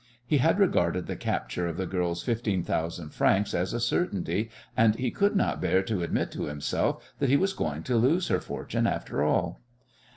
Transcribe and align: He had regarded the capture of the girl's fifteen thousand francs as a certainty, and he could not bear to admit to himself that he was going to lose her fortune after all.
He 0.25 0.39
had 0.39 0.57
regarded 0.57 1.05
the 1.05 1.15
capture 1.15 1.67
of 1.67 1.77
the 1.77 1.85
girl's 1.85 2.23
fifteen 2.23 2.63
thousand 2.63 3.09
francs 3.11 3.53
as 3.53 3.71
a 3.71 3.79
certainty, 3.79 4.49
and 4.75 4.95
he 4.95 5.11
could 5.11 5.35
not 5.35 5.61
bear 5.61 5.83
to 5.83 6.01
admit 6.01 6.31
to 6.31 6.45
himself 6.45 7.13
that 7.19 7.29
he 7.29 7.37
was 7.37 7.53
going 7.53 7.83
to 7.83 7.97
lose 7.97 8.29
her 8.29 8.39
fortune 8.39 8.87
after 8.87 9.21
all. 9.21 9.61